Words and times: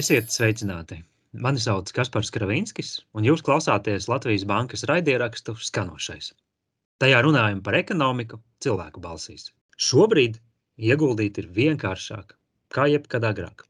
Esiet 0.00 0.30
sveicināti! 0.32 0.96
Mani 1.44 1.60
sauc 1.60 1.90
Kaspars 1.92 2.30
Kravinskis, 2.32 2.90
un 3.12 3.26
jūs 3.26 3.42
klausāties 3.44 4.06
Latvijas 4.08 4.46
Bankas 4.48 4.86
raidierakstu 4.88 5.52
Skanošais. 5.66 6.30
Tajā 7.02 7.18
runājam 7.26 7.60
par 7.66 7.76
ekonomiku 7.76 8.38
cilvēku 8.64 9.02
balsīs. 9.04 9.50
Šobrīd 9.88 10.38
ieguldīt 10.90 11.42
ir 11.42 11.50
vienkāršāk 11.58 12.32
kā 12.76 12.86
jebkad 12.94 13.26
agrāk. 13.28 13.66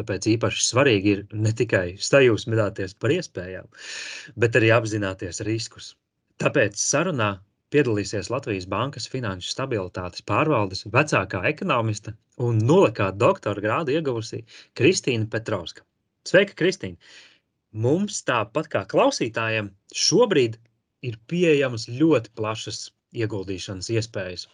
Tāpēc 0.00 0.30
īpaši 0.32 0.64
svarīgi 0.70 1.14
ir 1.16 1.22
ne 1.36 1.52
tikai 1.58 1.98
sajūsmināties 2.08 2.96
par 2.96 3.12
iespējām, 3.18 3.68
bet 4.40 4.56
arī 4.60 4.72
apzināties 4.78 5.42
riskus. 5.50 5.90
Tāpēc 6.40 6.80
sarunā 6.80 7.32
piedalīsies 7.74 8.30
Latvijas 8.30 8.68
Bankas 8.70 9.08
finanšu 9.10 9.50
stabilitātes 9.50 10.22
pārvaldes 10.28 10.84
vecākā 10.94 11.40
ekonomiste 11.50 12.14
un 12.44 12.60
nulekā 12.62 13.08
doktora 13.18 13.62
grādu 13.64 13.96
ieguvusī 13.96 14.44
Kristīna 14.78 15.26
Petrovska. 15.30 15.82
Sveika, 16.28 16.54
Kristīna! 16.60 17.00
Mums 17.74 18.20
tāpat 18.28 18.70
kā 18.70 18.84
klausītājiem 18.92 19.72
šobrīd 20.04 20.60
ir 21.08 21.18
pieejamas 21.30 21.88
ļoti 21.90 22.30
plašas 22.38 22.84
ieguldīšanas 23.18 23.90
iespējas. 23.96 24.46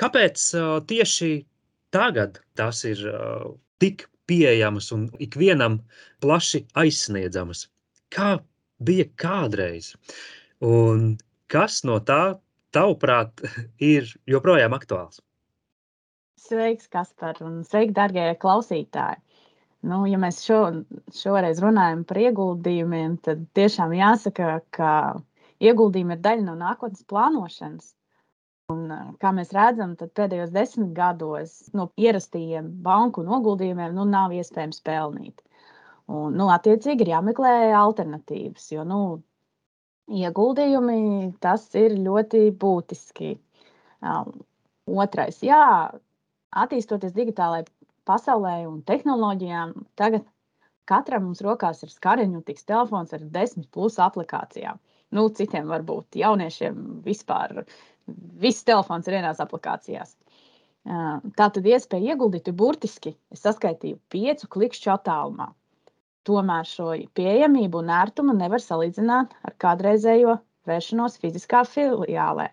Kāpēc 0.00 0.46
uh, 0.56 0.78
tieši 0.88 1.32
tagad 1.92 2.40
tas 2.56 2.80
ir 2.88 3.02
uh, 3.10 3.50
tik 3.82 4.06
pieejamas 4.30 4.88
un 4.96 5.10
ikvienam 5.20 5.82
plaši 6.24 6.64
aizsniedzamas? 6.80 7.66
Kā 8.08 8.38
bija 8.80 9.04
kādreiz? 9.20 9.92
Un 10.64 11.18
kas 11.50 11.82
no 11.86 11.98
tā, 12.06 12.38
tavuprāt, 12.74 13.42
ir 13.92 14.08
joprojām 14.30 14.76
aktuāls? 14.76 15.20
Sveiks, 16.40 16.88
Kaspar, 16.88 17.36
un 17.44 17.60
sveiki, 17.68 17.94
darbie 17.96 18.30
klausītāji! 18.40 19.20
Nu, 19.90 20.02
ja 20.08 20.18
mēs 20.20 20.42
šo, 20.44 20.60
šoreiz 21.16 21.60
runājam 21.64 22.02
par 22.08 22.18
ieguldījumiem, 22.20 23.16
tad 23.24 23.46
tiešām 23.56 23.94
jāsaka, 23.96 24.58
ka 24.76 24.90
ieguldījumi 25.64 26.16
ir 26.16 26.20
daļa 26.26 26.44
no 26.44 26.56
nākotnes 26.60 27.06
plānošanas. 27.08 27.94
Un, 28.70 28.84
kā 29.22 29.32
mēs 29.34 29.54
redzam, 29.56 29.96
pēdējos 29.98 30.52
desmit 30.54 30.92
gados 30.94 31.54
no 31.74 31.88
ierastajiem 31.98 32.68
banku 32.84 33.24
noguldījumiem 33.26 33.96
nu, 33.96 34.04
nav 34.06 34.36
iespējams 34.36 34.84
pelnīt. 34.86 35.40
Un, 36.10 36.36
nu, 36.36 36.50
attiecīgi, 36.52 37.06
ir 37.06 37.14
jāmeklē 37.14 37.54
alternatīvas, 37.80 38.68
jo 38.74 38.84
nu, 38.86 39.00
ieguldījumi 40.10 41.00
tas 41.42 41.66
ir 41.78 41.94
ļoti 41.98 42.48
būtiski. 42.60 43.34
Um, 44.00 44.32
otrais, 44.90 45.40
jā, 45.44 45.62
attīstoties 46.50 47.14
digitālajai 47.16 47.68
pasaulē 48.08 48.56
un 48.68 48.80
tehnoloģijām. 48.86 49.74
Tagad 50.00 50.26
katram 50.90 51.28
mums 51.28 51.42
rokās 51.46 51.84
ir 51.84 51.92
skariņš, 51.92 52.64
telefons 52.66 53.14
ar 53.14 53.26
desmit 53.34 53.70
plus 53.74 54.00
aplikācijām. 54.02 54.80
Nu, 55.14 55.26
citiem 55.34 55.70
varbūt 55.70 56.18
jauniešiem 56.18 57.02
vispār 57.06 57.64
viss 58.42 58.66
telefons 58.66 59.08
ir 59.08 59.18
vienās 59.18 59.42
aplikācijās. 59.42 60.16
Tā 60.86 61.46
tad 61.54 61.66
iespēja 61.66 62.14
ieguldīt 62.14 62.48
ir 62.48 62.56
burtiski, 62.56 63.12
es 63.34 63.42
saskaitīju, 63.44 63.98
piecu 64.08 64.48
klikšķu 64.54 64.94
attālumā. 64.94 65.50
Tomēr 66.28 66.68
šo 66.68 66.92
pieejamību 67.16 67.80
un 67.80 67.92
ērtumu 67.96 68.34
nevar 68.36 68.60
salīdzināt 68.60 69.32
ar 69.48 69.54
kādreizējo 69.64 70.36
vēršanos 70.68 71.16
fiziskā 71.22 71.62
filiālē, 71.68 72.50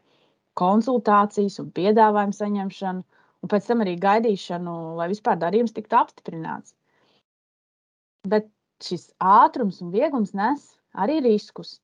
konsultācijas 0.62 1.60
un 1.64 1.72
piedāvājumu 1.76 2.38
saņemšanu 2.38 3.04
un 3.44 3.52
pēc 3.52 3.68
tam 3.70 3.84
arī 3.84 3.98
gaidīšanu, 4.02 4.76
lai 5.00 5.10
vispār 5.12 5.40
darījums 5.42 5.76
tiktu 5.76 6.00
apstiprināts. 6.00 6.74
Bet 8.28 8.48
šis 8.84 9.10
ātrums 9.24 9.82
un 9.84 9.92
vieglums 9.94 10.34
nes 10.38 10.64
arī 11.04 11.20
riskus. 11.26 11.78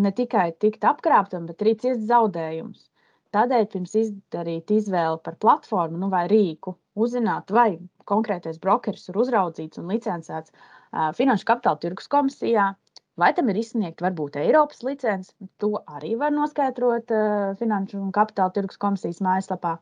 Ne 0.00 0.12
tikai 0.16 0.50
tikt 0.64 0.84
apkrāptam, 0.88 1.46
bet 1.50 1.62
arī 1.62 1.76
ciest 1.84 2.06
zaudējumus. 2.08 2.88
Tādēļ 3.32 3.66
pirms 3.72 3.94
izdarīt 3.96 4.70
izvēli 4.76 5.20
par 5.24 5.36
platformu 5.40 6.00
nu, 6.00 6.08
vai 6.12 6.26
rīku, 6.28 6.74
uzzināt, 7.00 7.52
vai 7.52 7.78
konkrētais 8.08 8.58
brokeris 8.60 9.08
ir 9.08 9.18
uzraudzīts 9.22 9.80
un 9.80 9.88
licencēts 9.92 10.52
Finanšu 10.92 11.48
kapitāla 11.48 11.80
tirgus 11.80 12.10
komisijā, 12.12 12.72
vai 13.20 13.30
tam 13.36 13.48
ir 13.48 13.60
izsniegta 13.62 14.04
varbūt 14.06 14.36
Eiropas 14.42 14.82
licence. 14.84 15.32
To 15.62 15.78
arī 15.88 16.14
var 16.20 16.34
noskaidrot 16.34 17.14
Finanšu 17.60 18.00
un 18.00 18.12
kapitāla 18.12 18.52
tirgus 18.56 18.80
komisijas 18.80 19.22
mājaslapā. 19.24 19.78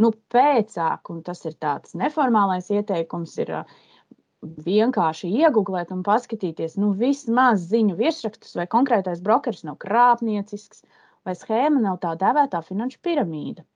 Nu, 0.00 0.10
pēcāk, 0.32 1.10
un 1.12 1.22
tas 1.26 1.44
ir 1.44 1.54
tāds 1.60 1.94
neformālais 1.98 2.70
ieteikums, 2.72 3.36
ir 3.42 3.52
vienkārši 4.40 5.28
iegūglēt 5.42 5.90
un 5.92 6.02
paskatīties, 6.06 6.78
nu, 6.80 6.94
vismaz 6.96 7.66
ziņu 7.68 7.98
virsrakstus, 7.98 8.56
vai 8.56 8.66
konkrētais 8.72 9.20
brokeris 9.24 9.66
nav 9.68 9.76
krāpniecisks, 9.82 10.82
vai 11.28 11.36
schēma 11.36 11.82
nav 11.84 12.00
tā 12.04 12.14
dēvētā 12.22 12.62
finanšu 12.64 13.02
piramīda. 13.04 13.66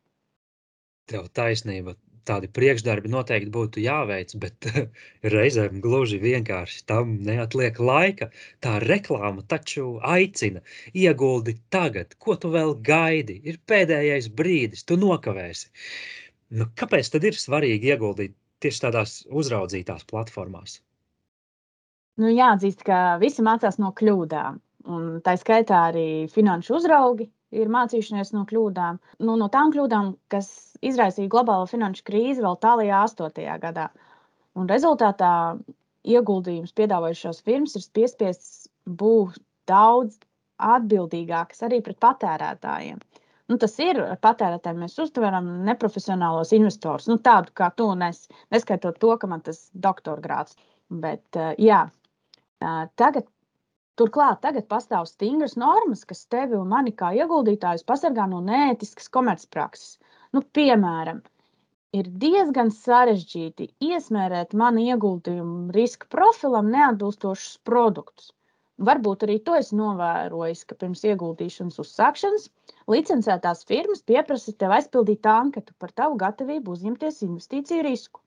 Tev 1.12 1.28
taisnība. 1.36 1.98
Tādi 2.28 2.48
priekšdarbi 2.56 3.10
noteikti 3.12 3.50
būtu 3.52 3.82
jāveic, 3.84 4.32
bet 4.40 4.68
reizēm 5.34 5.80
gluži 5.84 6.20
vienkārši 6.22 6.84
tam 6.88 7.18
neatliek 7.26 7.80
laika. 7.80 8.30
Tā 8.64 8.78
reklāma 8.84 9.44
taču 9.48 9.98
aicina, 10.00 10.64
ieguldi 10.96 11.58
tagad, 11.74 12.16
ko 12.18 12.38
tu 12.40 12.52
vēl 12.54 12.76
gaidi. 12.86 13.40
Ir 13.44 13.60
pēdējais 13.68 14.30
brīdis, 14.40 14.86
tu 14.88 14.96
nokavēsi. 15.00 15.70
Nu, 16.54 16.70
kāpēc 16.80 17.12
tad 17.12 17.28
ir 17.28 17.36
svarīgi 17.40 17.92
ieguldīt 17.92 18.36
tieši 18.64 18.86
tādās 18.86 19.20
uzraudzītās 19.28 20.06
platformās? 20.08 20.78
Nu, 22.20 22.30
jāatzīst, 22.30 22.84
ka 22.86 23.16
visi 23.20 23.42
mācās 23.44 23.80
no 23.82 23.90
kļūdām. 23.96 24.60
Un 24.94 25.06
tā 25.24 25.34
skaitā 25.40 25.86
arī 25.90 26.08
finanšu 26.32 26.76
uzraugi 26.78 27.26
ir 27.54 27.70
mācījušies 27.72 28.34
no 28.34 28.44
kļūdām. 28.50 29.00
Nu, 29.24 29.36
no 29.40 29.48
tām 29.52 29.72
kļūdām, 29.74 30.14
kas 30.32 30.48
izraisīja 30.84 31.32
globālo 31.32 31.66
finanšu 31.70 32.04
krīzi 32.08 32.44
vēl 32.44 32.58
tālākajā 32.62 33.00
8. 33.08 33.48
gadā. 33.62 33.88
Un 34.58 34.70
rezultātā 34.70 35.32
ieguldījums 36.04 36.74
piedāvājušās 36.76 37.42
firmas 37.46 37.74
ir 37.78 37.88
piespiestas 37.96 38.68
būt 38.84 39.40
daudz 39.70 40.18
atbildīgākas 40.62 41.64
arī 41.66 41.80
pret 41.84 41.98
patērētājiem. 42.04 43.00
Nu, 43.50 43.58
tas 43.60 43.74
ir 43.82 43.98
patērētājiem. 44.24 44.84
Mēs 44.86 44.96
uztveram 45.02 45.48
neprofesionālos 45.66 46.54
investorus, 46.56 47.08
nu, 47.10 47.18
tādu 47.20 47.52
kā 47.56 47.68
tu, 47.76 47.90
nes, 47.98 48.22
neskaitot 48.54 49.00
to, 49.00 49.12
ka 49.20 49.28
man 49.28 49.44
tas 49.44 49.66
doktora 49.74 50.22
grāds. 50.24 50.56
Bet, 50.88 51.24
uh, 51.36 51.52
jā, 51.60 51.82
uh, 52.64 52.84
tagad, 53.00 53.28
turklāt, 54.00 54.40
tagad 54.44 54.66
pastāv 54.70 55.06
stingras 55.08 55.54
normas, 55.60 56.02
kas 56.08 56.24
tevi 56.34 56.56
un 56.58 56.70
mani 56.72 56.92
kā 57.02 57.12
ieguldītājus 57.18 57.86
pasargā 57.90 58.26
no 58.30 58.40
neētiskas 58.48 59.10
komercprakses. 59.16 59.98
Nu, 60.34 60.42
piemēram, 60.58 61.20
ir 61.98 62.08
diezgan 62.24 62.72
sarežģīti 62.74 63.68
iesmērēt 63.88 64.56
manu 64.62 64.82
ieguldījumu 64.88 65.74
riska 65.76 66.10
profilam 66.10 66.72
neatbilstošus 66.74 67.60
produktus. 67.70 68.32
Varbūt 68.88 69.22
arī 69.26 69.38
to 69.46 69.54
es 69.54 69.70
novēroju, 69.78 70.56
ka 70.66 70.78
pirms 70.80 71.04
ieguldīšanas 71.06 71.78
uzsākšanas 71.84 72.48
licencētās 72.90 73.62
firmas 73.68 74.02
pieprasa 74.02 74.56
tev 74.58 74.74
aizpildīt 74.74 75.28
anketu 75.30 75.76
par 75.78 75.94
tavu 76.00 76.18
gatavību 76.24 76.74
uzņemties 76.74 77.22
investīciju 77.28 77.86
risku. 77.86 78.24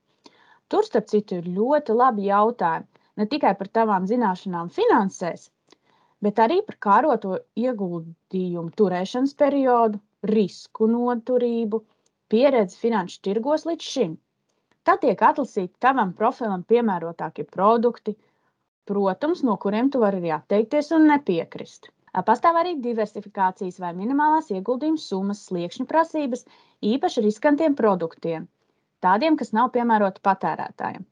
Tur, 0.72 0.88
starp 0.88 1.12
citu, 1.12 1.42
ir 1.42 1.52
ļoti 1.58 1.96
labi 1.96 2.30
jautājumi 2.30 2.88
ne 3.18 3.26
tikai 3.26 3.52
par 3.60 3.68
tavām 3.78 4.06
zināšanām 4.08 4.68
finansēs, 4.74 5.48
bet 6.24 6.40
arī 6.44 6.60
par 6.66 6.78
kāroto 6.86 7.38
ieguldījumu 7.58 8.72
turēšanas 8.80 9.34
periodu, 9.42 10.00
risku 10.32 10.88
noturību, 10.90 11.82
pieredzi 12.32 12.80
finanšu 12.80 13.20
tirgos 13.28 13.66
līdz 13.68 13.92
šim. 13.92 14.16
Tad 14.88 15.02
tiek 15.04 15.20
atlasīti 15.22 15.76
tavam 15.84 16.14
profilam 16.16 16.64
piemērotākie 16.64 17.44
produkti, 17.44 18.16
protams, 18.88 19.44
no 19.44 19.56
kuriem 19.60 19.90
tu 19.92 20.00
vari 20.02 20.22
arī 20.22 20.34
atteikties 20.38 20.90
un 20.96 21.06
nepiekrist. 21.12 21.90
Pastāv 22.28 22.56
arī 22.58 22.72
diversifikācijas 22.82 23.76
vai 23.82 23.92
minimālās 23.94 24.48
ieguldījuma 24.50 24.98
summas 25.02 25.44
sliekšņu 25.46 25.84
prasības 25.90 26.46
īpaši 26.92 27.22
riskantiem 27.26 27.76
produktiem, 27.78 28.48
tādiem, 29.04 29.36
kas 29.38 29.52
nav 29.54 29.70
piemēroti 29.76 30.24
patērētājiem. 30.24 31.04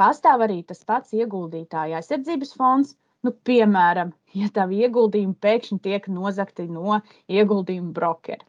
Pastāv 0.00 0.46
arī 0.46 0.62
tas 0.66 0.80
pats 0.88 1.12
ieguldītāja 1.12 2.00
aizsardzības 2.00 2.56
fonds, 2.56 2.96
nu, 3.26 3.32
piemēram, 3.48 4.12
ja 4.36 4.48
tavi 4.54 4.80
ieguldījumi 4.84 5.36
pēkšņi 5.44 5.80
tiek 5.86 6.06
nozagti 6.12 6.66
no 6.70 7.00
ieguldījuma 7.28 7.92
brokera. 7.96 8.46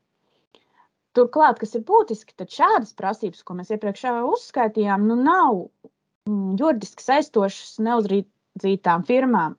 Turklāt, 1.18 1.58
kas 1.60 1.76
ir 1.76 1.84
būtiski, 1.88 2.36
tad 2.40 2.54
šādas 2.56 2.94
prasības, 3.00 3.42
ko 3.44 3.58
mēs 3.58 3.74
iepriekš 3.76 4.06
uzskaitījām, 4.32 5.10
nu, 5.10 5.18
nav 5.20 5.58
mm, 6.30 6.54
juridiski 6.62 7.04
saistošas 7.04 7.82
ne 7.84 7.98
uz 8.00 8.08
zītām 8.64 9.04
firmām. 9.10 9.58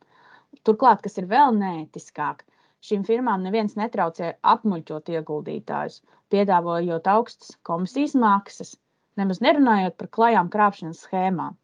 Turklāt, 0.64 1.02
kas 1.04 1.18
ir 1.20 1.28
vēl 1.28 1.52
neētiskāk, 1.58 2.44
šīm 2.88 3.04
firmām 3.08 3.44
neviens 3.44 3.76
netraucē 3.76 4.32
apmuļķot 4.54 5.12
ieguldītājus, 5.12 6.00
piedāvājot 6.32 7.10
augstas 7.12 7.56
komisijas 7.68 8.16
maksas, 8.24 8.76
nemaz 9.20 9.44
nerunājot 9.44 9.98
par 10.00 10.12
klajām 10.16 10.48
krāpšanas 10.52 11.04
schēmām. 11.04 11.58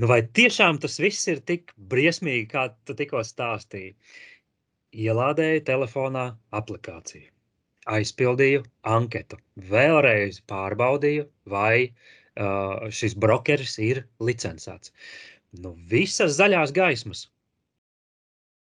Nu, 0.00 0.08
vai 0.08 0.22
tiešām 0.38 0.78
tas 0.80 0.94
viss 1.02 1.28
ir 1.28 1.42
tik 1.48 1.74
briesmīgi, 1.92 2.46
kā 2.54 2.68
tu 2.88 2.94
tikko 2.96 3.20
stāstīji? 3.28 3.90
Ielādēju 5.04 5.64
telefonā 5.68 6.22
aplikāciju, 6.58 7.28
aizpildīju 7.96 8.62
anketu, 8.94 9.36
vēlreiz 9.72 10.40
pārbaudīju, 10.48 11.26
vai 11.54 11.74
uh, 11.88 12.88
šis 12.88 13.18
brokeris 13.20 13.76
ir 13.84 14.02
licencēts. 14.20 14.94
Nu, 15.60 15.74
visas 15.92 16.38
zaļās 16.40 16.72
gaismas. 16.76 17.26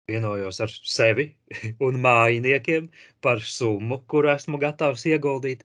Vienojos 0.09 0.57
ar 0.65 0.73
sevi 0.73 1.29
un 1.85 2.01
mājiniekiem 2.01 2.89
par 3.21 3.45
summu, 3.45 4.01
kuru 4.09 4.33
esmu 4.33 4.57
gatavs 4.65 5.05
ieguldīt. 5.05 5.61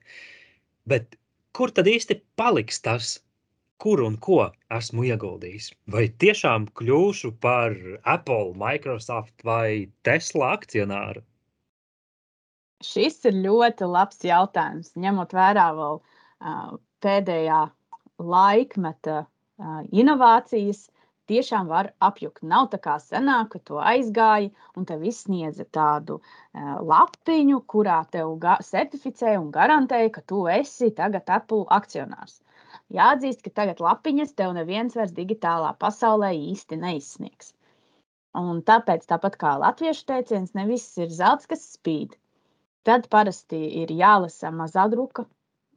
Bet 0.85 1.17
kur 1.57 1.73
tad 1.73 1.89
īsti 1.89 2.21
paliks 2.37 2.85
tas, 2.85 3.15
kur 3.81 4.01
un 4.05 4.17
ko 4.21 4.39
esmu 4.73 5.05
ieguldījis. 5.11 5.69
Vai 5.91 6.07
tiešām 6.23 6.67
kļūšu 6.79 7.33
par 7.43 7.75
Apple, 8.03 8.53
Microsoft 8.59 9.45
vai 9.47 9.91
Tesla 10.07 10.53
akcionāru? 10.57 11.23
Šis 12.85 13.21
ir 13.27 13.37
ļoti 13.43 13.87
labs 13.87 14.19
jautājums, 14.25 14.91
ņemot 14.99 15.33
vērā 15.35 15.69
vēl 15.77 16.01
uh, 16.01 16.75
pēdējā 17.03 17.61
laikmeta 18.19 19.21
uh, 19.23 19.79
inovācijas. 19.91 20.85
Tiešām 21.31 21.69
var 21.71 21.89
apjukt. 22.05 22.43
Nav 22.45 22.67
tā 22.73 22.77
kā 22.81 22.95
senāk, 23.01 23.49
ka 23.55 23.61
tu 23.69 23.79
aizgāji 23.81 24.51
un 24.77 24.85
tev 24.85 25.05
izsniedza 25.09 25.65
tādu 25.77 26.19
uh, 26.19 26.75
lapiņu, 26.91 27.61
kurā 27.73 27.99
tev 28.13 28.35
certificēja 28.69 29.41
un 29.41 29.51
garantēja, 29.55 30.11
ka 30.17 30.21
tu 30.33 30.45
esi 30.59 30.91
tagad 30.99 31.31
Apple 31.37 31.65
akcionārs. 31.79 32.41
Jāatzīst, 32.93 33.41
ka 33.41 33.53
tagad 33.61 33.81
lapiņas 33.81 34.35
tev 34.37 34.53
neviens 34.53 34.97
vairs 34.97 35.15
digitālā 35.17 35.73
pasaulē 35.81 36.35
īsti 36.37 36.77
neizsniegs. 36.83 37.55
Un 38.35 38.61
tāpēc, 38.67 39.07
tāpat 39.09 39.37
kā 39.41 39.55
latviešu 39.61 40.05
teiciens, 40.11 40.53
ne 40.53 40.67
viss 40.69 40.97
ir 40.99 41.09
zelts, 41.09 41.47
kas 41.49 41.63
spīd. 41.77 42.17
Tad 42.85 43.07
parasti 43.09 43.57
ir 43.81 43.93
jālasa 43.95 44.51
mazā 44.53 44.85
druka, 44.91 45.25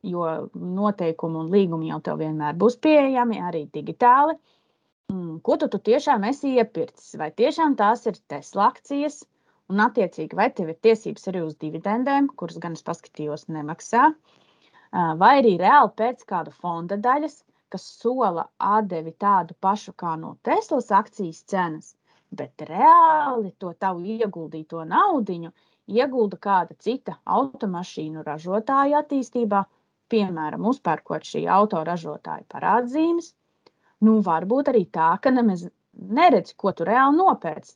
jo 0.03 0.25
noteikumi 0.55 1.41
un 1.43 1.53
līgumi 1.55 1.93
jau 1.93 2.01
tev 2.05 2.19
vienmēr 2.23 2.59
būs 2.59 2.77
pieejami 2.85 3.41
arī 3.51 3.65
digitāli. 3.73 4.37
Ko 5.47 5.55
tu, 5.61 5.67
tu 5.73 5.79
tiešām 5.89 6.25
esi 6.29 6.51
iepircis? 6.61 7.15
Vai 7.21 7.31
tiešām 7.41 7.77
tās 7.81 8.03
ir 8.11 8.17
Tesla 8.33 8.67
akcijas? 8.69 9.23
Un, 9.73 9.81
attiecīgi, 9.85 10.37
vai 10.37 10.49
tev 10.59 10.73
ir 10.73 10.77
tiesības 10.85 11.31
arī 11.31 11.41
uz 11.47 11.55
dividendēm, 11.65 12.29
kuras 12.41 12.59
gan 12.61 12.77
es 12.77 12.85
paskatījos, 12.85 13.47
nemaksā? 13.57 14.03
Vai 15.23 15.31
arī 15.39 15.55
reāli 15.61 15.95
pēc 16.01 16.27
kāda 16.29 16.53
fonda 16.53 17.01
daļas, 17.07 17.39
kas 17.73 17.87
sola 18.03 18.45
atdevi 18.59 19.15
tādu 19.25 19.57
pašu 19.65 19.97
kā 20.03 20.13
no 20.21 20.35
Teslas 20.45 20.93
akcijas 21.01 21.41
cenas, 21.53 21.91
bet 22.29 22.69
reāli 22.69 23.55
to 23.65 23.73
tavu 23.81 24.05
ieguldīto 24.19 24.85
naudiņu 24.93 25.53
iegulda 25.99 26.41
kāda 26.49 26.77
cita 26.85 27.17
automašīnu 27.25 28.29
ražotāja 28.29 29.01
attīstībā, 29.05 29.65
piemēram, 30.13 30.69
uzpērkot 30.73 31.29
šī 31.33 31.47
autoražotāja 31.59 32.45
parādzīmes. 32.53 33.33
Nu, 34.07 34.19
varbūt 34.25 34.71
arī 34.71 34.85
tā, 34.95 35.11
ka 35.23 35.33
nemaz 35.35 35.67
neredzi, 36.19 36.55
ko 36.57 36.73
tu 36.77 36.87
reāli 36.87 37.19
nopērci. 37.19 37.75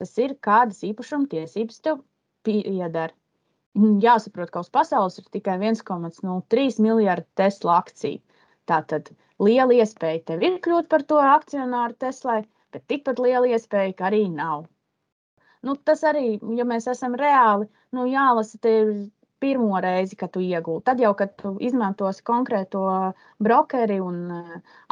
Tas 0.00 0.12
ir 0.22 0.36
kādas 0.44 0.82
īpašuma 0.86 1.26
tiesības 1.32 1.80
tev 1.82 2.02
pieder. 2.46 3.14
Jāsaprot, 4.04 4.52
ka 4.52 4.62
uz 4.64 4.70
pasaules 4.72 5.18
ir 5.20 5.26
tikai 5.32 5.56
1,03 5.60 6.78
miljardi 6.84 7.26
Tesla 7.40 7.80
akciju. 7.82 8.22
Tātad 8.66 9.10
liela 9.42 9.74
iespēja 9.76 10.22
tev 10.30 10.44
ir 10.46 10.60
kļūt 10.64 10.88
par 10.92 11.04
to 11.10 11.18
akcionāru 11.22 11.96
Teslai, 12.02 12.40
bet 12.74 12.86
tikpat 12.90 13.20
liela 13.22 13.50
iespēja, 13.50 13.94
ka 13.98 14.08
arī 14.10 14.24
nav. 14.32 14.64
Nu, 15.66 15.74
tas 15.76 16.02
arī, 16.06 16.36
ja 16.58 16.66
mēs 16.68 16.86
esam 16.90 17.16
reāli, 17.18 17.68
nu, 17.96 18.06
jālasa 18.10 18.58
tev 18.62 18.92
pirmo 19.40 19.80
reizi, 19.82 20.16
kad 20.16 20.32
tu 20.34 20.40
iegūti. 20.40 20.84
Tad 20.88 21.00
jau, 21.02 21.12
kad 21.18 21.34
tu 21.40 21.54
izmantosi 21.62 22.24
konkrēto 22.26 22.84
brokeri 23.42 23.98
un 24.02 24.30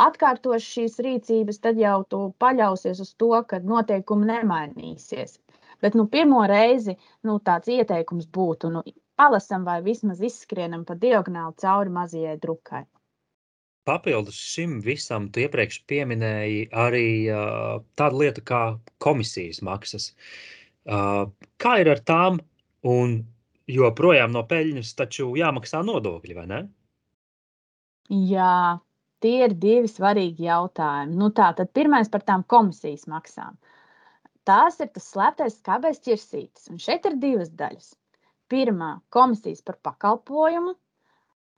atkārtosi 0.00 0.66
šīs 0.78 0.98
rīcības, 1.06 1.60
tad 1.64 1.80
jau 1.80 2.00
tu 2.08 2.20
paļausies 2.42 3.00
uz 3.04 3.14
to, 3.20 3.32
ka 3.48 3.62
noteikumi 3.64 4.28
nemainīsies. 4.32 5.38
Bet 5.84 5.96
nu, 5.98 6.06
pirmo 6.08 6.44
reizi 6.48 6.96
nu, 7.26 7.38
tāds 7.44 7.68
ieteikums 7.72 8.28
būtu, 8.32 8.70
nu, 8.72 8.84
palasam 9.16 9.64
vai 9.66 9.80
vismaz 9.84 10.22
izskrienam 10.24 10.84
pa 10.88 10.96
diagonāli 10.98 11.56
cauri 11.60 11.92
mazajai 11.92 12.36
drukai. 12.40 12.84
Papildus 13.84 14.36
šim 14.40 14.78
visam, 14.80 15.28
tu 15.28 15.42
iepriekš 15.44 15.82
pieminēji 15.90 16.70
arī 16.72 17.08
uh, 17.28 17.82
tādu 18.00 18.22
lietu 18.22 18.44
kā 18.48 18.62
komisijas 19.04 19.60
maksas. 19.66 20.14
Uh, 20.88 21.28
kā 21.60 21.76
ir 21.82 21.92
ar 21.92 22.00
tām? 22.00 22.40
Un 22.84 23.18
joprojām 23.70 24.32
no 24.32 24.42
peļņas 24.48 24.94
taču 24.98 25.30
jāmaksā 25.38 25.82
nodokļi, 25.86 26.36
vai 26.36 26.46
ne? 26.50 26.60
Jā, 28.12 28.80
tie 29.24 29.36
ir 29.46 29.54
divi 29.56 29.88
svarīgi 29.88 30.44
jautājumi. 30.44 31.16
Nu 31.16 31.30
tā, 31.32 31.52
tad 31.56 31.72
pirmais 31.76 32.10
par 32.12 32.24
tām 32.28 32.44
komisijas 32.44 33.06
maksām. 33.08 33.56
Tās 34.44 34.76
ir 34.84 34.90
tas 34.92 35.06
slēptais 35.08 35.56
skābais 35.56 36.02
ķirsītis. 36.04 36.68
Un 36.68 36.80
šeit 36.82 37.06
ir 37.08 37.16
divas 37.16 37.48
daļas. 37.48 37.94
Pirmā- 38.52 39.00
komisijas 39.16 39.64
par 39.64 39.78
pakalpojumu. 39.88 40.74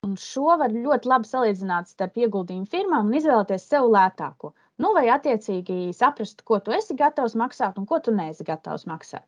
Un 0.07 0.15
šo 0.15 0.55
var 0.61 0.71
ļoti 0.71 1.09
labi 1.11 1.27
salīdzināt 1.27 1.89
starp 1.91 2.15
ieguldījumu 2.15 2.69
firmām 2.71 3.09
un 3.09 3.17
izvēlēties 3.17 3.67
sev 3.67 3.89
lētāko. 3.91 4.53
Nu, 4.79 4.93
vai 4.93 5.07
attiecīgi 5.09 5.91
saprast, 5.97 6.45
ko 6.45 6.59
tu 6.59 6.71
esi 6.71 6.95
gatavs 6.95 7.35
maksāt 7.35 7.77
un 7.81 7.85
ko 7.85 7.99
tu 7.99 8.13
neesi 8.15 8.45
gatavs 8.47 8.85
maksāt. 8.85 9.25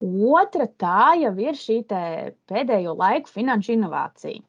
Otra 0.00 0.68
tā 0.78 1.16
jau 1.18 1.32
ir 1.42 1.56
šī 1.58 1.80
pēdējo 1.88 2.94
laiku 2.98 3.32
finanšu 3.34 3.74
inovācija. 3.74 4.44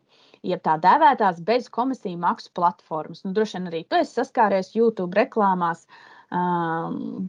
Ir 0.45 0.61
tā 0.63 0.77
dēvētās 0.79 1.41
bez 1.43 1.67
komisiju 1.73 2.19
maksu 2.21 2.51
platformas. 2.55 3.25
Nu, 3.25 3.33
droši 3.35 3.57
vien 3.57 3.67
arī 3.71 3.81
tu 3.89 3.97
esi 3.97 4.19
saskāries 4.19 4.71
YouTube 4.75 5.17
reklāmās. 5.17 5.87
Um, 6.29 7.27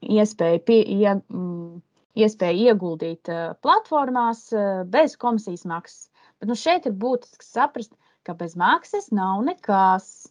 iespēju, 0.00 0.62
pie, 0.66 0.80
ie, 0.96 1.12
um, 1.28 1.82
iespēju 2.16 2.72
ieguldīt 2.72 3.30
uh, 3.30 3.52
platformās 3.62 4.46
uh, 4.56 4.82
bez 4.88 5.14
komisijas 5.20 5.66
maksas. 5.68 6.08
Bet 6.40 6.48
nu, 6.48 6.56
šeit 6.56 6.88
ir 6.88 6.96
būtiski 6.96 7.44
saprast, 7.44 7.92
ka 8.24 8.34
bez 8.40 8.56
maksas 8.56 9.10
nav 9.12 9.44
nekas. 9.44 10.30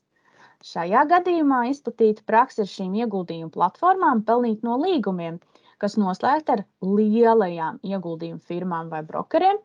Šajā 0.65 1.05
gadījumā 1.13 1.61
izplatīta 1.69 2.25
praksa 2.27 2.65
ar 2.65 2.73
šīm 2.73 2.97
ieguldījumu 2.99 3.53
platformām 3.53 4.25
pelnīt 4.27 4.65
no 4.65 4.75
līgumiem, 4.81 5.37
kas 5.81 5.95
noslēgti 6.01 6.55
ar 6.55 6.63
lielajām 6.83 7.79
ieguldījumu 7.93 8.43
firmām 8.51 8.91
vai 8.93 9.01
brokeriem 9.07 9.59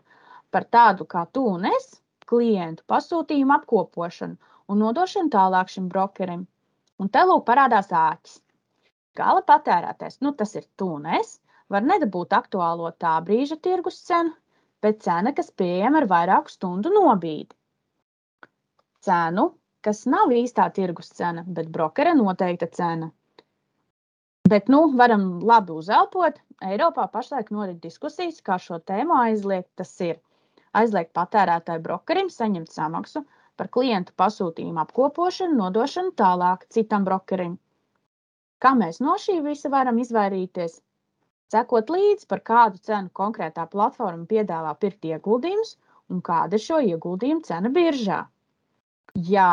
par 0.54 0.66
tādu 0.76 1.06
kā 1.10 1.24
tu 1.34 1.42
un 1.50 1.66
es, 1.70 1.88
klientu 2.30 2.84
pasūtījumu 2.90 3.56
apkopošanu 3.58 4.54
un 4.70 4.82
nodošanu 4.84 5.32
tālāk 5.34 5.72
šim 5.74 5.88
brokerim. 5.92 6.44
Un 7.02 7.10
te 7.14 7.24
lūk 7.26 7.42
parādās 7.48 7.90
āķis. 7.90 8.38
Gala 9.18 9.42
patērētājs, 9.48 10.20
nu 10.26 10.32
tas 10.38 10.54
ir 10.58 10.64
tu 10.78 10.88
un 10.96 11.06
es, 11.18 11.36
var 11.70 11.84
nedabūt 11.86 12.34
aktuālo 12.38 12.90
tā 13.04 13.16
brīža 13.26 13.58
tirgus 13.66 14.00
cenu, 14.08 14.32
bet 14.82 15.02
cena, 15.06 15.32
kas 15.36 15.50
pieejama 15.60 16.02
ar 16.02 16.08
vairāku 16.10 16.54
stundu 16.54 16.92
nobīdi. 16.94 17.54
Cenu, 19.04 19.46
kas 19.84 20.04
nav 20.10 20.32
īstā 20.32 20.66
tirgus 20.78 21.12
cena, 21.18 21.44
bet 21.58 21.70
brokera 21.76 22.14
noteikta 22.18 22.70
cena. 22.78 23.10
Bet, 24.54 24.68
nu, 24.70 24.80
varam 24.98 25.24
labi 25.50 25.74
uzelpot. 25.74 26.36
Eiropā 26.62 27.08
pašlaik 27.14 27.48
norit 27.54 27.80
diskusijas, 27.82 28.38
kā 28.48 28.58
šo 28.62 28.78
tēmu 28.90 29.16
aizliegt. 29.18 29.70
Tas 29.80 29.90
ir 30.06 30.20
aizliegt 30.80 31.10
patērētāju 31.18 31.82
brokerim 31.86 32.30
saņemt 32.34 32.70
samaksu 32.70 33.24
par 33.58 33.70
klientu 33.76 34.14
pasūtījumu 34.20 34.82
apkopošanu, 34.84 35.58
nodošanu 35.58 36.14
tālāk 36.20 36.66
citam 36.76 37.06
brokerim. 37.08 37.56
Kā 38.62 38.72
mēs 38.78 39.00
no 39.04 39.18
šī 39.20 39.40
visa 39.44 39.70
varam 39.74 39.98
izvairīties? 40.02 40.78
Sekot 41.52 41.90
līdzi, 41.92 42.26
par 42.30 42.40
kādu 42.50 42.80
cenu 42.88 43.10
konkrētā 43.20 43.66
platforma 43.74 44.24
piedāvā 44.30 44.72
pirkt 44.80 45.04
ieguldījumus 45.10 45.76
un 46.14 46.22
kāda 46.28 46.58
ir 46.58 46.64
šo 46.64 46.80
ieguldījumu 46.94 47.44
cena 47.46 47.70
biržā. 47.74 48.22
Jā, 49.34 49.50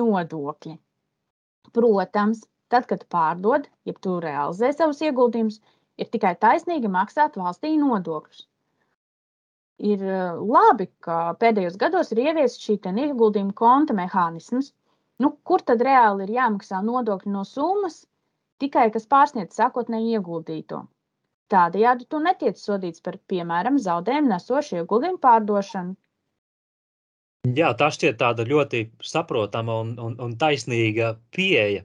nodokļi. 0.00 0.74
Protams, 1.76 2.42
tad, 2.74 2.86
kad 2.90 3.04
pārdod, 3.14 3.66
ja 3.88 3.96
tu 4.06 4.18
realizē 4.24 4.72
savus 4.76 5.02
ieguldījumus, 5.04 5.60
ir 5.98 6.12
tikai 6.12 6.34
taisnīgi 6.46 6.90
maksāt 6.92 7.36
valstī 7.40 7.74
nodokļus 7.80 8.46
ir 9.78 10.02
eh, 10.02 10.34
labi, 10.42 10.88
ka 11.04 11.34
pēdējos 11.40 11.78
gados 11.80 12.12
ir 12.12 12.24
ieviests 12.26 12.64
šī 12.66 12.78
ieguldījuma 12.90 13.54
konta 13.54 13.94
mehānisms. 13.94 14.72
Nu, 15.18 15.32
kur 15.42 15.62
tad 15.66 15.82
reāli 15.82 16.26
ir 16.26 16.34
jāmaksā 16.36 16.82
nodokļi 16.84 17.32
no 17.32 17.44
summas, 17.44 18.04
tikai 18.62 18.90
kas 18.94 19.06
pārsniedz 19.06 19.56
sākotnēji 19.58 20.18
ieguldīto? 20.18 20.84
Tādējādi 21.50 22.06
tu 22.06 22.20
netiec 22.20 22.60
sodīts 22.60 23.00
par, 23.00 23.16
piemēram, 23.26 23.78
zaudējumu 23.82 24.30
nesošu 24.34 24.82
ieguldījumu 24.82 25.18
pārdošanu. 25.18 25.96
Jā, 27.56 27.72
tā 27.78 27.88
šķiet 27.94 28.18
tāda 28.20 28.44
ļoti 28.44 28.84
saprotama 29.02 29.78
un, 29.80 29.94
un, 30.02 30.16
un 30.20 30.34
taisnīga 30.38 31.14
pieeja. 31.34 31.84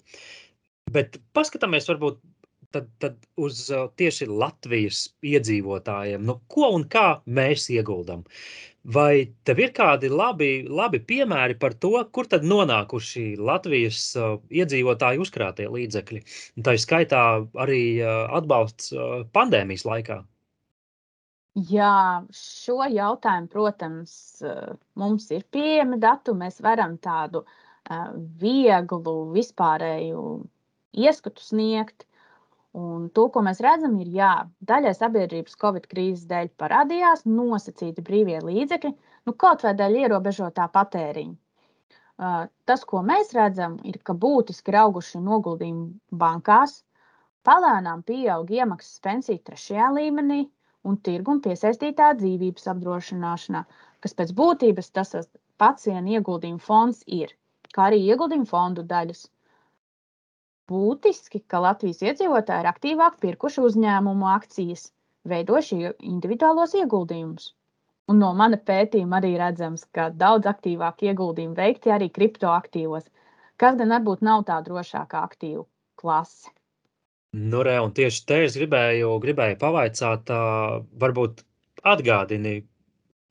Bet 0.93 1.17
paskatāmies 1.33 1.89
varbūt 1.89 2.19
tad, 2.73 2.89
tad 2.99 3.17
uz 3.39 3.65
tieši 3.99 4.27
Latvijas 4.31 5.05
iedzīvotājiem, 5.25 6.23
nu, 6.25 6.39
ko 6.51 6.73
un 6.77 6.85
kā 6.89 7.07
mēs 7.25 7.69
ieguldam. 7.73 8.25
Vai 8.93 9.31
tev 9.47 9.61
ir 9.63 9.71
kādi 9.71 10.09
labi, 10.11 10.65
labi 10.67 10.99
piemēri 11.07 11.55
par 11.59 11.75
to, 11.79 11.93
kur 12.11 12.27
tad 12.27 12.43
nonākuši 12.43 13.37
Latvijas 13.39 14.01
uh, 14.19 14.35
iedzīvotāju 14.51 15.23
uzkrātie 15.23 15.69
līdzekļi? 15.71 16.19
Tā 16.65 16.75
ir 16.75 16.83
skaitā 16.83 17.23
arī 17.63 17.83
uh, 18.01 18.25
atbalsts 18.41 18.91
uh, 18.91 19.21
pandēmijas 19.37 19.87
laikā. 19.87 20.19
Jā, 21.69 22.25
šo 22.33 22.79
jautājumu, 22.89 23.47
protams, 23.53 24.13
mums 24.97 25.27
ir 25.31 25.43
pieejami 25.53 25.99
dati. 26.01 26.33
Mēs 26.33 26.57
varam 26.65 26.95
tādu 26.97 27.43
vieglu, 28.41 29.13
vispārēju 29.35 30.23
ieskatu 30.93 31.43
sniegt. 31.43 32.05
Un 32.73 33.09
to, 33.13 33.27
ko 33.29 33.43
mēs 33.45 33.59
redzam, 33.61 33.99
ir, 34.01 34.09
ka 34.15 34.29
daļai 34.71 34.93
sabiedrības 34.97 35.57
Covid 35.61 35.83
krīzes 35.91 36.25
dēļ 36.29 36.49
parādījās 36.57 37.27
nosacīti 37.29 38.01
brīvie 38.05 38.39
līdzekļi, 38.41 38.91
nu, 39.27 39.33
kaut 39.43 39.61
vai 39.65 39.75
dēļ 39.77 39.99
ierobežotā 40.05 40.65
patēriņa. 40.73 41.35
Uh, 42.13 42.45
tas, 42.69 42.81
ko 42.89 43.01
mēs 43.05 43.33
redzam, 43.37 43.77
ir, 43.89 43.99
ka 44.05 44.13
būtiski 44.17 44.73
auguši 44.77 45.21
noguldījumi 45.21 46.17
bankās, 46.23 46.79
palēnām 47.45 48.03
pieaug 48.09 48.49
iemaksas 48.53 49.01
pensiju 49.05 49.41
trešajā 49.49 49.89
līmenī 49.97 50.43
un 50.89 50.97
tirguma 51.07 51.41
piesaistītā 51.45 52.11
dzīvības 52.19 52.69
apdrošināšanā, 52.73 53.63
kas 54.05 54.17
pēc 54.19 54.33
būtības 54.39 54.91
tas 54.97 55.13
pats 55.61 55.89
vien 55.89 56.09
ieguldījuma 56.15 56.61
fonds 56.69 57.03
ir, 57.19 57.33
kā 57.75 57.89
arī 57.89 58.01
ieguldījuma 58.07 58.49
fondu 58.49 58.85
daļas 58.93 59.27
Būtiski, 60.71 61.41
ka 61.51 61.59
Latvijas 61.63 61.99
iedzīvotāji 62.05 62.63
ir 62.63 62.67
aktīvāk 62.69 63.17
pirkuši 63.23 63.63
uzņēmumu 63.67 64.29
akcijas, 64.31 64.85
veidojuši 65.27 65.91
individuālos 66.11 66.75
ieguldījumus. 66.79 67.49
Un 68.11 68.21
no 68.23 68.29
mana 68.39 68.59
pētījuma 68.69 69.19
arī 69.19 69.33
redzams, 69.41 69.83
ka 69.95 70.07
daudz 70.23 70.47
aktīvāk 70.53 71.03
ieguldījumi 71.09 71.59
veikti 71.59 71.91
arī 71.95 72.09
kriptoaktīvos, 72.15 73.11
kas 73.59 73.77
gan 73.79 73.95
varbūt 73.95 74.23
nav 74.29 74.47
tā 74.47 74.61
drošākā 74.63 75.25
aktīvu 75.27 75.67
klase. 75.99 76.51
Nu, 77.35 77.63
re, 77.67 77.77
un 77.83 77.91
tieši 77.99 78.25
te 78.29 78.41
es 78.47 78.55
gribēju, 78.59 79.13
gribēju 79.23 79.59
pavaicāt, 79.59 80.31
varbūt 81.03 81.43
atgādini 81.83 82.59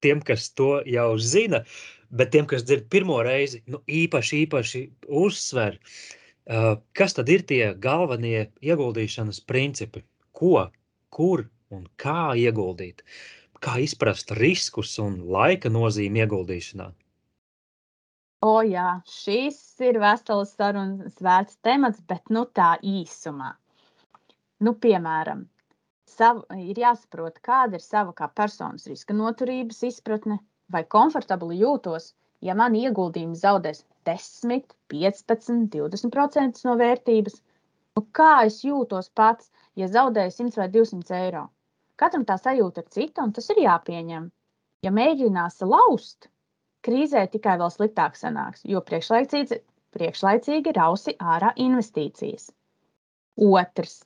tiem, 0.05 0.21
kas 0.21 0.51
to 0.59 0.73
jau 0.85 1.13
zina, 1.17 1.63
bet 2.11 2.33
tiem, 2.35 2.49
kas 2.51 2.65
dzird 2.69 2.91
pirmo 2.93 3.23
reizi, 3.25 3.63
nu, 3.73 3.81
īpaši, 4.03 4.43
īpaši 4.47 4.89
uzsver. 5.23 5.79
Uh, 5.79 6.19
Kas 6.47 7.15
tad 7.15 7.29
ir 7.31 7.45
tie 7.47 7.75
galvenie 7.79 8.51
ieguldīšanas 8.63 9.41
principi? 9.47 10.03
Ko, 10.35 10.71
kur 11.11 11.47
un 11.71 11.87
kā 11.97 12.35
ieguldīt? 12.35 13.05
Kā 13.63 13.79
izprast 13.79 14.33
riskus 14.35 14.97
un 14.99 15.21
laika 15.31 15.71
nozīmi 15.71 16.25
ieguldīšanā? 16.25 16.89
O, 18.43 18.57
jā, 18.67 18.89
šis 19.07 19.59
ir 19.87 20.01
vesels 20.03 20.57
sarunas 20.59 21.21
vērts 21.23 21.61
temats, 21.63 22.01
bet 22.11 22.27
nu 22.35 22.43
tā 22.51 22.73
īsumā. 22.83 23.53
Nu, 24.67 24.75
piemēram, 24.75 25.45
savu, 26.11 26.43
ir 26.59 26.81
jāsaprot, 26.83 27.39
kāda 27.47 27.79
ir 27.79 27.85
sava 27.85 28.11
kā 28.19 28.27
personas 28.35 28.89
riska 28.91 29.15
noturības 29.15 29.79
izpratne, 29.87 30.41
vai 30.75 30.83
komfortabli 30.83 31.61
jūtos, 31.63 32.17
ja 32.43 32.57
man 32.59 32.77
ieguldījumi 32.79 33.39
zaudēs 33.39 33.85
10, 34.09 34.67
15, 34.93 35.67
20% 35.75 36.63
no 36.67 36.77
vērtības. 36.81 37.41
Nu, 37.97 38.05
kā 38.19 38.33
es 38.49 38.63
jūtos 38.67 39.11
pats, 39.21 39.51
ja 39.79 39.89
zaudēju 39.97 40.35
100 40.39 40.61
vai 40.63 40.69
200 40.77 41.19
eiro? 41.19 41.47
Katram 42.01 42.25
tā 42.29 42.39
sajūta 42.41 42.83
ir 42.83 42.89
cita, 42.95 43.25
un 43.27 43.35
tas 43.37 43.51
ir 43.53 43.63
jāpieņem. 43.63 44.31
Ja 44.83 44.91
mēģinās 44.91 45.61
laust, 45.63 46.27
krīzē 46.87 47.27
tikai 47.31 47.59
vēl 47.61 47.71
sliktāk 47.71 48.17
sanāks, 48.19 48.65
jo 48.67 48.83
priekšlaicīgi, 48.89 49.61
priekšlaicīgi 49.95 50.75
rausi 50.79 51.15
ārā 51.35 51.53
investīcijas. 51.67 52.49
Otrs. 53.37 54.01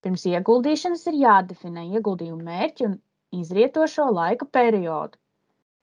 Pirms 0.00 0.24
ieguldīšanas 0.26 1.06
ir 1.12 1.20
jādefinē 1.20 1.84
ieguldījumu 1.98 2.42
mērķi 2.44 2.86
un 2.88 2.96
izrietošo 3.36 4.08
laika 4.16 4.48
periodu. 4.58 5.20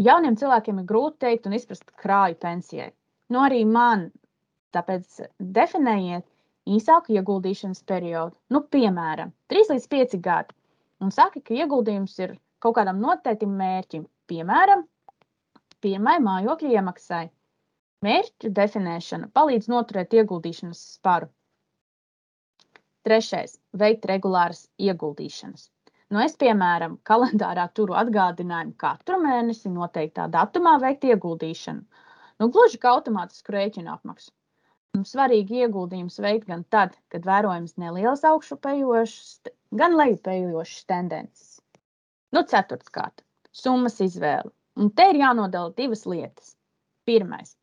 Jauniem 0.06 0.36
cilvēkiem 0.38 0.80
ir 0.80 0.86
grūti 0.89 1.24
teikt 1.25 1.48
un 1.50 1.56
izprast 1.58 1.88
krāju 2.01 2.38
pensijai. 2.42 2.92
Nu, 3.34 3.42
arī 3.42 3.63
man. 3.66 4.10
Tāpēc 4.75 5.24
definējiet 5.58 6.25
īsāku 6.70 7.16
ieguldīšanas 7.16 7.82
periodu. 7.89 8.36
Nu, 8.54 8.62
piemēram, 8.75 9.32
3 9.54 9.72
līdz 9.72 9.88
5 9.94 10.20
gadi. 10.27 10.54
Un 11.01 11.13
saka, 11.16 11.42
ka 11.42 11.56
ieguldījums 11.56 12.13
ir 12.22 12.36
kaut 12.62 12.75
kādam 12.77 13.01
noteiktam 13.01 13.56
mērķim. 13.58 14.06
Piemēram, 14.30 14.84
pirmai 15.82 16.18
mājokļa 16.27 16.75
iemaksai. 16.77 17.24
Mērķu 18.06 18.51
definēšana 18.54 19.32
palīdz 19.34 19.70
noturēt 19.74 20.13
ieguldīšanas 20.13 20.84
sparu. 20.98 21.32
Trešais- 23.08 23.58
veikt 23.82 24.06
regulāras 24.12 24.68
ieguldīšanas. 24.77 25.72
Nu, 26.14 26.20
es, 26.24 26.38
piemēram, 26.40 26.94
kalendārā 27.10 27.66
turu 27.78 27.96
atgādinājumu 28.02 28.76
katru 28.80 29.18
mēnesi 29.24 29.72
noteiktā 29.74 30.30
datumā 30.36 30.78
veikt 30.84 31.04
ieguldīšanu. 31.10 32.04
Nu, 32.40 32.48
gluži 32.56 32.80
kā 32.84 32.94
automātisku 32.96 33.56
rēķinu 33.56 33.92
apmaksu. 33.92 34.32
Mums 34.96 35.12
svarīgi 35.14 35.60
ieguldījums 35.66 36.22
veikt 36.24 36.48
gan 36.52 36.64
tad, 36.76 36.96
kad 37.12 37.28
vērojams 37.28 37.76
nelielas 37.84 38.24
augšupejošas, 38.30 39.52
gan 39.82 39.98
lejupējošas 40.00 40.88
tendences. 40.94 41.52
Nu, 42.32 42.46
ceturtkārt, 42.54 43.26
summas 43.52 44.00
izvēle. 44.08 44.54
Un 44.80 44.94
te 44.96 45.10
ir 45.12 45.20
jānodala 45.26 45.76
divas 45.76 46.06
lietas. 46.08 46.56
Pirmais, 47.08 47.56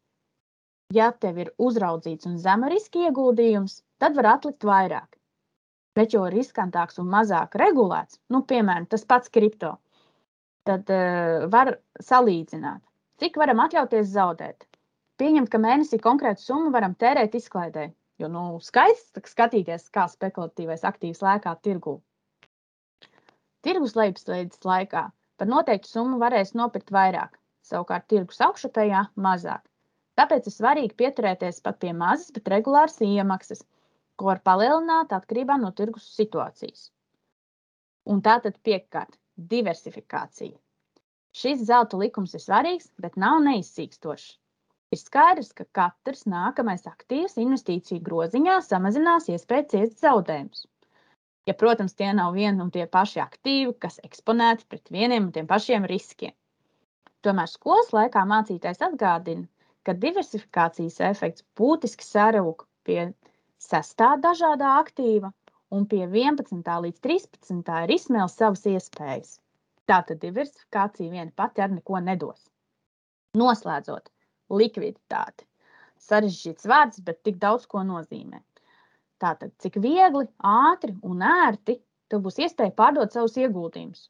ja 0.93 1.11
tev 1.25 1.41
ir 1.47 1.55
uzraudzīts 1.69 2.29
un 2.29 2.37
zema 2.45 2.69
riska 2.73 3.09
ieguldījums, 3.09 3.81
tad 4.03 4.21
var 4.21 4.35
atlikt 4.37 4.69
vairāk. 4.69 5.17
Bet, 5.95 6.15
jo 6.17 6.25
riskantāks 6.31 6.99
un 6.99 7.11
mazāk 7.13 7.55
regulēts, 7.61 8.19
nu, 8.35 8.43
piemēram, 8.43 8.89
tas 8.91 9.07
pats 9.07 9.31
kripto, 9.31 9.77
tad 10.67 10.91
uh, 10.91 11.47
var 11.53 11.77
salīdzināt 12.03 12.83
Cik 13.23 13.37
varam 13.39 13.61
atļauties 13.63 14.09
zaudēt? 14.11 14.65
Pieņemt, 15.23 15.49
ka 15.51 15.59
mēnesī 15.63 16.01
konkrētu 16.03 16.43
summu 16.43 16.73
varam 16.75 16.97
tērēt 17.03 17.37
izklaidē, 17.39 17.85
jo 18.19 18.31
nu, 18.37 18.41
skaisti 18.69 19.23
skatīties, 19.31 19.85
kā 19.95 20.09
spekulatīvais 20.11 20.83
aktīvs 20.91 21.23
lēkā 21.23 21.53
tirgū. 21.67 21.95
Tirgus 23.63 23.95
lejupslīdes 24.01 24.67
laikā 24.67 25.05
par 25.39 25.51
noteiktu 25.53 25.93
summu 25.93 26.19
varēs 26.25 26.53
nopirkt 26.59 26.91
vairāk, 26.97 27.39
savukārt 27.71 28.09
tirgus 28.11 28.43
augšupējā 28.49 29.05
mazāk. 29.29 29.63
Tāpēc 30.19 30.51
ir 30.51 30.57
svarīgi 30.57 30.99
pieturēties 30.99 31.63
pat 31.63 31.79
pie 31.85 31.95
mazas, 31.95 32.35
bet 32.35 32.51
regulāras 32.51 32.99
iemaksas, 33.03 33.63
ko 34.17 34.31
var 34.31 34.41
palielināt 34.49 35.15
atkarībā 35.17 35.57
no 35.61 35.71
tirgus 35.79 36.07
situācijas. 36.19 36.89
Un 38.11 38.21
tā 38.23 38.37
tad 38.45 38.61
piekārt- 38.69 39.17
diversifikācija. 39.55 40.57
Šis 41.35 41.65
zelta 41.67 41.99
likums 41.99 42.35
ir 42.39 42.43
svarīgs, 42.43 42.91
bet 43.05 43.17
nav 43.17 43.41
neizsīkstošs. 43.47 44.27
Ir 44.95 45.01
skaidrs, 45.01 45.51
ka 45.59 45.65
katrs 45.79 46.29
nākamais 46.31 46.85
aktīvs 46.87 47.41
investīciju 47.43 48.05
groziņā 48.09 48.61
samazinās 48.63 49.27
iespēju 49.33 49.67
ciest 49.73 50.05
zaudējumus. 50.05 50.67
Ja, 51.49 51.55
protams, 51.61 51.97
tie 51.99 52.13
nav 52.17 52.37
vieni 52.39 52.63
un 52.63 52.71
tie 52.71 52.87
paši 52.87 53.21
aktīvi, 53.25 53.75
kas 53.85 53.99
eksponēti 54.07 54.69
pret 54.69 54.93
vieniem 54.95 55.27
un 55.27 55.33
tiem 55.33 55.49
pašiem 55.51 55.89
riskiem. 55.91 56.33
Tomēr 57.27 57.51
skolas 57.51 57.91
laikā 57.97 58.23
mācītājs 58.31 58.85
atgādina, 58.87 59.49
ka 59.85 59.97
diversifikācijas 60.07 61.01
efekts 61.11 61.45
būtiski 61.59 62.07
sarūk 62.07 62.65
pie 62.87 63.11
sestā 63.63 64.15
dažādā 64.21 64.75
aktīva, 64.81 65.33
un 65.75 65.87
pie 65.91 66.05
11. 66.07 66.63
līdz 66.87 67.01
13. 67.07 67.73
ir 67.85 67.95
izsmēlis 67.97 68.37
savas 68.39 68.65
iespējas. 68.71 69.39
Tātad 69.91 70.21
diversifikācija 70.23 71.13
viena 71.13 71.31
pati 71.37 71.65
ar 71.65 71.73
neko 71.75 72.01
nedos. 72.01 72.47
Noslēdzot, 73.37 74.11
likviditāte. 74.51 75.47
Sarežģīts 76.05 76.69
vārds, 76.69 77.01
bet 77.05 77.23
tik 77.27 77.41
daudz 77.43 77.67
ko 77.71 77.83
nozīmē. 77.87 78.41
Tātad, 79.23 79.55
cik 79.63 79.79
viegli, 79.83 80.27
ātri 80.45 80.95
un 81.03 81.23
ērti 81.25 81.79
tev 82.11 82.25
būs 82.27 82.41
iespēja 82.45 82.75
pārdot 82.79 83.15
savus 83.15 83.37
ieguldījumus. 83.41 84.09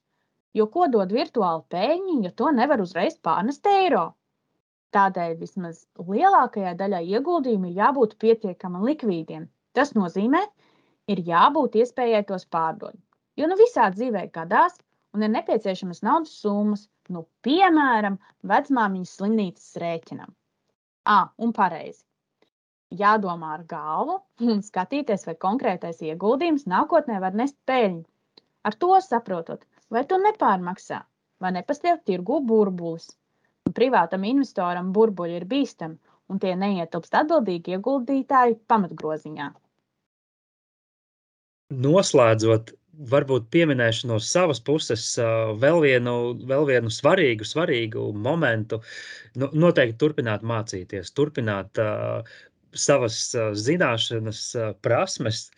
Jo 0.58 0.66
ko 0.70 0.86
dod 0.90 1.12
virtuāla 1.14 1.64
peļņa, 1.74 2.16
ja 2.26 2.32
to 2.38 2.50
nevar 2.54 2.82
uzreiz 2.82 3.16
pārnest 3.28 3.66
eiro? 3.70 4.04
Tādēļ 4.94 5.32
vismaz 5.40 5.80
lielākajai 5.98 6.74
daļai 6.78 7.02
ieguldījumu 7.16 7.70
ir 7.70 7.78
jābūt 7.80 8.12
pietiekami 8.22 8.82
likvīdiem. 8.88 9.48
Tas 9.74 9.90
nozīmē, 9.96 10.42
ir 11.10 11.22
jābūt 11.28 11.78
iespējai 11.82 12.22
tos 12.28 12.46
pārdot. 12.56 12.94
Jo 13.40 13.48
nu 13.50 13.58
visā 13.58 13.88
dzīvē 13.94 14.28
gadās, 14.36 14.76
un 15.14 15.26
ir 15.26 15.32
nepieciešamas 15.34 16.02
naudas 16.06 16.36
summas, 16.44 16.86
nu, 17.10 17.24
piemēram, 17.46 18.20
vecmāmiņas 18.52 19.16
slimnīcas 19.18 19.72
rēķinam. 19.82 20.30
Ah, 21.04 21.32
un 21.38 21.52
pareizi. 21.52 22.04
jādomā 22.94 23.48
ar 23.56 23.62
galvu 23.70 24.20
un 24.52 24.62
skatīties, 24.62 25.26
vai 25.26 25.34
konkrētais 25.44 26.02
ieguldījums 26.06 26.68
nākotnē 26.70 27.18
var 27.24 27.34
nest 27.40 27.56
peļņu. 27.66 28.04
Ar 28.64 28.76
to 28.84 28.94
saprotot, 29.06 29.66
vai 29.90 30.04
tu 30.06 30.20
nepārmaksā, 30.22 31.00
vai 31.42 31.50
nepastāv 31.58 31.98
tirgu 32.06 32.38
burbulis. 32.50 33.10
Privātam 33.72 34.24
investoram 34.28 34.92
burbuļi 34.92 35.38
ir 35.40 35.46
bīstami, 35.50 35.96
un 36.28 36.40
tie 36.40 36.52
neietilpst 36.60 37.14
atbildīgi 37.20 37.76
ieguldītāju 37.78 38.58
pamatgroziņā. 38.68 39.50
Noslēdzot, 41.84 42.74
varbūt 43.10 43.48
pieminēšu 43.50 44.10
no 44.12 44.20
savas 44.22 44.60
puses 44.62 45.06
vēl 45.62 45.80
vienu, 45.82 46.16
vēl 46.46 46.68
vienu 46.68 46.92
svarīgu, 46.92 47.46
svarīgu 47.48 48.10
momentu. 48.26 48.82
Nu, 49.40 49.48
noteikti 49.50 49.98
turpināt 50.04 50.44
mācīties, 50.46 51.10
turpināt 51.16 51.80
uh, 51.82 52.22
savas 52.74 53.18
zināšanas, 53.64 54.42
prasmes, 54.84 55.48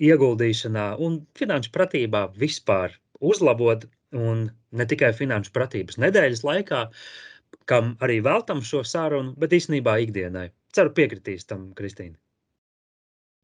ieguldīšanā 0.00 0.86
un 1.04 1.20
finanšu 1.36 1.72
pratībā 1.74 2.22
vispār 2.40 2.94
uzlabot, 3.20 3.84
un 4.16 4.46
ne 4.72 4.86
tikai 4.88 5.12
finanšu 5.16 5.52
pratības 5.54 5.98
nedēļas 6.00 6.44
laikā, 6.46 6.84
kam 7.68 7.94
arī 8.04 8.20
veltam 8.24 8.62
šo 8.64 8.82
sarunu, 8.84 9.34
bet 9.40 9.54
īstenībā 9.56 9.98
ikdienai. 10.04 10.48
Ceru, 10.72 10.92
piekritīs 10.96 11.48
tam, 11.48 11.70
Kristīna. 11.76 12.16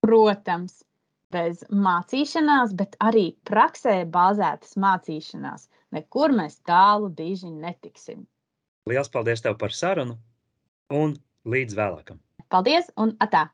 Protams, 0.04 0.82
bez 1.32 1.64
mācīšanās, 1.72 2.74
bet 2.76 2.98
arī 3.00 3.30
praksē 3.48 4.02
bāzētas 4.12 4.76
mācīšanās. 4.80 5.68
Nekur 5.96 6.34
mēs 6.36 6.60
tālu 6.68 7.10
diži 7.16 7.50
netiksim. 7.50 8.26
Lielas 8.90 9.08
paldies 9.08 9.40
tev 9.44 9.56
par 9.60 9.72
sarunu 9.72 10.18
un 10.92 11.16
līdz 11.48 11.76
vēlākam! 11.78 12.20
Paldies 12.52 12.90
un 13.00 13.16
atā! 13.24 13.46